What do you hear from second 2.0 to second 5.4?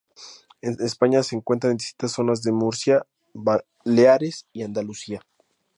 zonas de Murcia, Baleares y Andalucía.